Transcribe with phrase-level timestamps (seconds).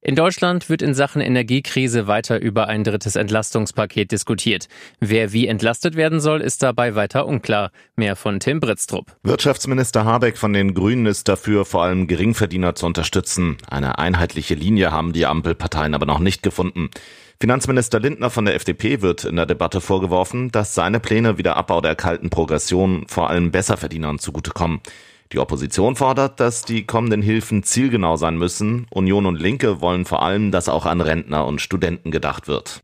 [0.00, 4.68] In Deutschland wird in Sachen Energiekrise weiter über ein drittes Entlastungspaket diskutiert.
[5.00, 7.72] Wer wie entlastet werden soll, ist dabei weiter unklar.
[7.96, 9.16] Mehr von Tim Britztrup.
[9.24, 13.56] Wirtschaftsminister Habeck von den Grünen ist dafür, vor allem Geringverdiener zu unterstützen.
[13.68, 16.90] Eine einheitliche Linie haben die Ampelparteien aber noch nicht gefunden.
[17.40, 21.56] Finanzminister Lindner von der FDP wird in der Debatte vorgeworfen, dass seine Pläne wie der
[21.56, 24.80] Abbau der kalten Progression vor allem Besserverdienern zugutekommen.
[25.32, 28.86] Die Opposition fordert, dass die kommenden Hilfen zielgenau sein müssen.
[28.90, 32.80] Union und Linke wollen vor allem, dass auch an Rentner und Studenten gedacht wird.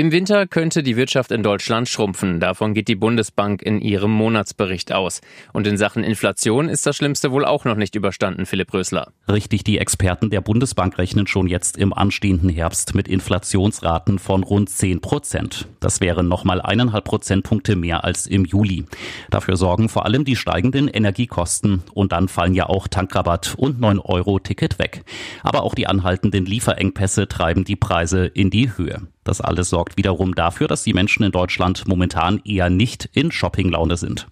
[0.00, 2.40] Im Winter könnte die Wirtschaft in Deutschland schrumpfen.
[2.40, 5.20] Davon geht die Bundesbank in ihrem Monatsbericht aus.
[5.52, 9.12] Und in Sachen Inflation ist das Schlimmste wohl auch noch nicht überstanden, Philipp Rösler.
[9.30, 14.70] Richtig, die Experten der Bundesbank rechnen schon jetzt im anstehenden Herbst mit Inflationsraten von rund
[14.70, 15.68] 10 Prozent.
[15.80, 18.86] Das wären nochmal eineinhalb Prozentpunkte mehr als im Juli.
[19.28, 21.82] Dafür sorgen vor allem die steigenden Energiekosten.
[21.92, 25.04] Und dann fallen ja auch Tankrabatt und 9-Euro-Ticket weg.
[25.42, 29.02] Aber auch die anhaltenden Lieferengpässe treiben die Preise in die Höhe.
[29.30, 33.96] Das alles sorgt wiederum dafür, dass die Menschen in Deutschland momentan eher nicht in Shoppinglaune
[33.96, 34.26] sind.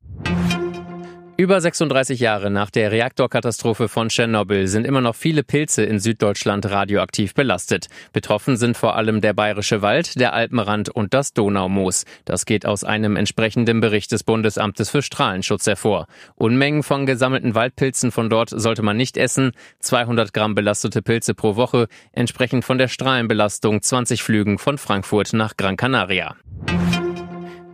[1.41, 6.69] Über 36 Jahre nach der Reaktorkatastrophe von Tschernobyl sind immer noch viele Pilze in Süddeutschland
[6.69, 7.87] radioaktiv belastet.
[8.13, 12.07] Betroffen sind vor allem der Bayerische Wald, der Alpenrand und das Donaumoos.
[12.25, 16.09] Das geht aus einem entsprechenden Bericht des Bundesamtes für Strahlenschutz hervor.
[16.35, 19.53] Unmengen von gesammelten Waldpilzen von dort sollte man nicht essen.
[19.79, 25.57] 200 Gramm belastete Pilze pro Woche, entsprechend von der Strahlenbelastung 20 Flügen von Frankfurt nach
[25.57, 26.35] Gran Canaria.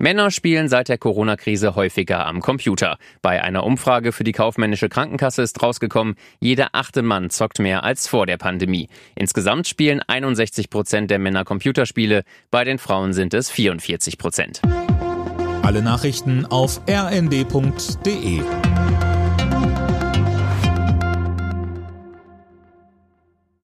[0.04, 2.98] Männer spielen seit der Corona-Krise häufiger am Computer.
[3.22, 8.06] Bei einer Umfrage für die kaufmännische Krankenkasse ist rausgekommen, jeder achte Mann zockt mehr als
[8.06, 8.90] vor der Pandemie.
[9.14, 14.60] Insgesamt spielen 61 Prozent der Männer Computerspiele, bei den Frauen sind es 44 Prozent.
[15.62, 18.42] Alle Nachrichten auf rnd.de